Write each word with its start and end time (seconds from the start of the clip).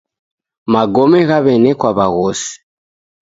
Magome 0.73 1.19
ghaw'enekwa 1.29 1.89
w'aghosi. 1.97 2.51